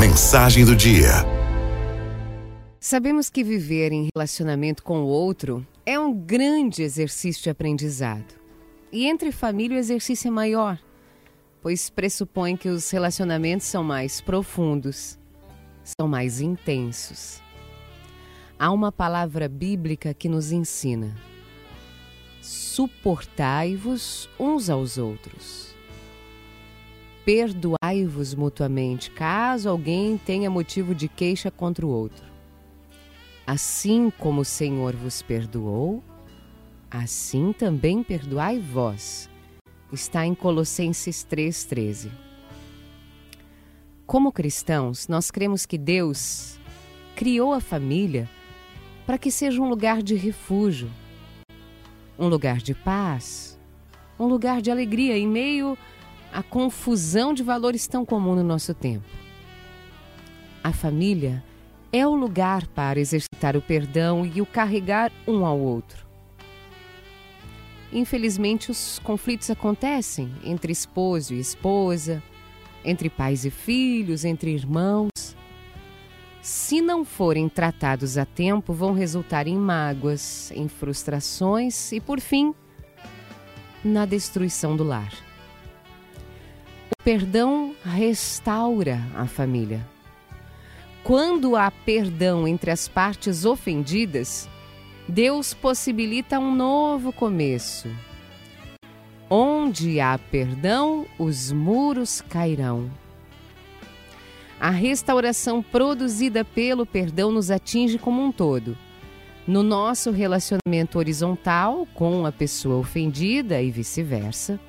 Mensagem 0.00 0.64
do 0.64 0.74
dia. 0.74 1.10
Sabemos 2.80 3.28
que 3.28 3.44
viver 3.44 3.92
em 3.92 4.08
relacionamento 4.16 4.82
com 4.82 5.02
o 5.02 5.06
outro 5.06 5.66
é 5.84 6.00
um 6.00 6.10
grande 6.10 6.82
exercício 6.82 7.42
de 7.42 7.50
aprendizado. 7.50 8.34
E 8.90 9.06
entre 9.06 9.30
família 9.30 9.76
o 9.76 9.78
exercício 9.78 10.28
é 10.28 10.30
maior, 10.30 10.78
pois 11.60 11.90
pressupõe 11.90 12.56
que 12.56 12.70
os 12.70 12.88
relacionamentos 12.88 13.66
são 13.66 13.84
mais 13.84 14.22
profundos, 14.22 15.18
são 15.84 16.08
mais 16.08 16.40
intensos. 16.40 17.42
Há 18.58 18.72
uma 18.72 18.90
palavra 18.90 19.50
bíblica 19.50 20.14
que 20.14 20.30
nos 20.30 20.50
ensina: 20.50 21.14
suportai-vos 22.40 24.30
uns 24.38 24.70
aos 24.70 24.96
outros. 24.96 25.69
Perdoai-vos 27.32 28.34
mutuamente, 28.34 29.08
caso 29.08 29.68
alguém 29.68 30.18
tenha 30.18 30.50
motivo 30.50 30.96
de 30.96 31.06
queixa 31.06 31.48
contra 31.48 31.86
o 31.86 31.88
outro. 31.88 32.24
Assim 33.46 34.10
como 34.18 34.40
o 34.40 34.44
Senhor 34.44 34.96
vos 34.96 35.22
perdoou, 35.22 36.02
assim 36.90 37.52
também 37.52 38.02
perdoai 38.02 38.58
vós. 38.58 39.30
Está 39.92 40.26
em 40.26 40.34
Colossenses 40.34 41.24
3,13. 41.24 42.10
Como 44.04 44.32
cristãos, 44.32 45.06
nós 45.06 45.30
cremos 45.30 45.64
que 45.64 45.78
Deus 45.78 46.58
criou 47.14 47.52
a 47.52 47.60
família 47.60 48.28
para 49.06 49.16
que 49.16 49.30
seja 49.30 49.62
um 49.62 49.68
lugar 49.68 50.02
de 50.02 50.16
refúgio, 50.16 50.90
um 52.18 52.26
lugar 52.26 52.56
de 52.56 52.74
paz, 52.74 53.56
um 54.18 54.26
lugar 54.26 54.60
de 54.60 54.68
alegria 54.68 55.16
em 55.16 55.28
meio 55.28 55.78
à 56.32 56.42
confusão 56.42 57.34
de 57.34 57.42
valores 57.42 57.86
tão 57.86 58.04
comum 58.04 58.34
no 58.34 58.44
nosso 58.44 58.74
tempo. 58.74 59.06
A 60.62 60.72
família 60.72 61.42
é 61.92 62.06
o 62.06 62.14
lugar 62.14 62.66
para 62.68 63.00
exercitar 63.00 63.56
o 63.56 63.62
perdão 63.62 64.24
e 64.24 64.40
o 64.40 64.46
carregar 64.46 65.10
um 65.26 65.44
ao 65.44 65.58
outro. 65.58 66.06
Infelizmente, 67.92 68.70
os 68.70 69.00
conflitos 69.00 69.50
acontecem 69.50 70.32
entre 70.44 70.70
esposo 70.72 71.34
e 71.34 71.40
esposa, 71.40 72.22
entre 72.84 73.10
pais 73.10 73.44
e 73.44 73.50
filhos, 73.50 74.24
entre 74.24 74.52
irmãos. 74.52 75.10
Se 76.40 76.80
não 76.80 77.04
forem 77.04 77.48
tratados 77.48 78.16
a 78.16 78.24
tempo, 78.24 78.72
vão 78.72 78.92
resultar 78.92 79.46
em 79.46 79.56
mágoas, 79.56 80.52
em 80.52 80.68
frustrações 80.68 81.90
e, 81.92 82.00
por 82.00 82.20
fim, 82.20 82.54
na 83.84 84.06
destruição 84.06 84.76
do 84.76 84.84
lar. 84.84 85.12
Perdão 87.02 87.74
restaura 87.82 89.00
a 89.16 89.26
família. 89.26 89.86
Quando 91.02 91.56
há 91.56 91.70
perdão 91.70 92.46
entre 92.46 92.70
as 92.70 92.88
partes 92.88 93.46
ofendidas, 93.46 94.46
Deus 95.08 95.54
possibilita 95.54 96.38
um 96.38 96.54
novo 96.54 97.10
começo. 97.10 97.88
Onde 99.30 99.98
há 99.98 100.18
perdão, 100.18 101.06
os 101.18 101.50
muros 101.50 102.20
cairão. 102.20 102.90
A 104.60 104.68
restauração 104.68 105.62
produzida 105.62 106.44
pelo 106.44 106.84
perdão 106.84 107.32
nos 107.32 107.50
atinge 107.50 107.96
como 107.96 108.22
um 108.22 108.30
todo. 108.30 108.76
No 109.46 109.62
nosso 109.62 110.10
relacionamento 110.10 110.98
horizontal 110.98 111.88
com 111.94 112.26
a 112.26 112.30
pessoa 112.30 112.76
ofendida 112.76 113.62
e 113.62 113.70
vice-versa, 113.70 114.60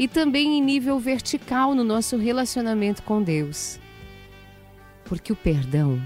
e 0.00 0.08
também 0.08 0.58
em 0.58 0.62
nível 0.62 0.98
vertical 0.98 1.76
no 1.76 1.84
nosso 1.84 2.16
relacionamento 2.16 3.04
com 3.04 3.22
Deus. 3.22 3.78
Porque 5.04 5.32
o 5.32 5.36
perdão, 5.36 6.02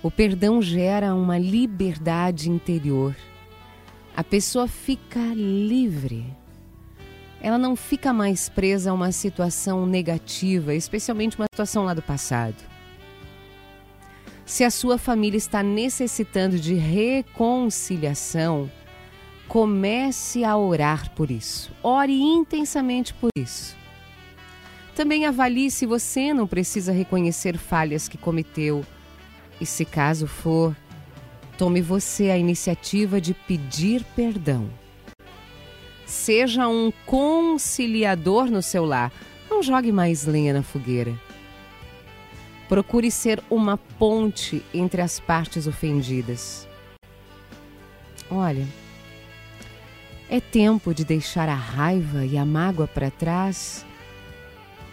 o 0.00 0.12
perdão 0.12 0.62
gera 0.62 1.12
uma 1.12 1.38
liberdade 1.38 2.48
interior. 2.48 3.16
A 4.14 4.22
pessoa 4.22 4.68
fica 4.68 5.18
livre 5.34 6.38
ela 7.42 7.56
não 7.56 7.74
fica 7.74 8.12
mais 8.12 8.48
presa 8.50 8.90
a 8.90 8.94
uma 8.94 9.12
situação 9.12 9.86
negativa, 9.86 10.74
especialmente 10.74 11.38
uma 11.38 11.46
situação 11.50 11.84
lá 11.84 11.94
do 11.94 12.02
passado. 12.02 12.56
Se 14.44 14.62
a 14.62 14.70
sua 14.70 14.98
família 14.98 15.38
está 15.38 15.62
necessitando 15.62 16.58
de 16.58 16.74
reconciliação, 16.74 18.70
comece 19.50 20.44
a 20.44 20.56
orar 20.56 21.10
por 21.10 21.28
isso. 21.28 21.72
Ore 21.82 22.22
intensamente 22.22 23.12
por 23.12 23.30
isso. 23.34 23.76
Também 24.94 25.26
avalie 25.26 25.72
se 25.72 25.84
você 25.86 26.32
não 26.32 26.46
precisa 26.46 26.92
reconhecer 26.92 27.58
falhas 27.58 28.06
que 28.06 28.16
cometeu 28.16 28.86
e, 29.60 29.66
se 29.66 29.84
caso 29.84 30.28
for, 30.28 30.76
tome 31.58 31.82
você 31.82 32.30
a 32.30 32.38
iniciativa 32.38 33.20
de 33.20 33.34
pedir 33.34 34.04
perdão. 34.14 34.70
Seja 36.06 36.68
um 36.68 36.92
conciliador 37.04 38.48
no 38.48 38.62
seu 38.62 38.84
lar. 38.84 39.12
Não 39.50 39.64
jogue 39.64 39.90
mais 39.90 40.26
lenha 40.26 40.52
na 40.52 40.62
fogueira. 40.62 41.12
Procure 42.68 43.10
ser 43.10 43.42
uma 43.50 43.76
ponte 43.76 44.64
entre 44.72 45.02
as 45.02 45.18
partes 45.18 45.66
ofendidas. 45.66 46.68
Olha, 48.30 48.64
é 50.30 50.40
tempo 50.40 50.94
de 50.94 51.04
deixar 51.04 51.48
a 51.48 51.54
raiva 51.54 52.24
e 52.24 52.38
a 52.38 52.46
mágoa 52.46 52.86
para 52.86 53.10
trás 53.10 53.84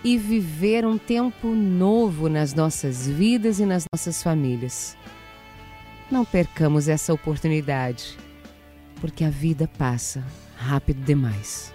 e 0.03 0.17
viver 0.17 0.83
um 0.83 0.97
tempo 0.97 1.49
novo 1.49 2.27
nas 2.27 2.55
nossas 2.55 3.07
vidas 3.07 3.59
e 3.59 3.65
nas 3.65 3.85
nossas 3.93 4.23
famílias. 4.23 4.97
Não 6.09 6.25
percamos 6.25 6.87
essa 6.87 7.13
oportunidade, 7.13 8.17
porque 8.99 9.23
a 9.23 9.29
vida 9.29 9.69
passa 9.77 10.25
rápido 10.57 11.03
demais. 11.05 11.71